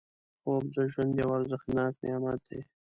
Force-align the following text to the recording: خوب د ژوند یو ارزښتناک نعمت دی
خوب 0.41 0.63
د 0.75 0.77
ژوند 0.91 1.11
یو 1.21 1.29
ارزښتناک 1.37 1.93
نعمت 2.07 2.39
دی 2.49 2.61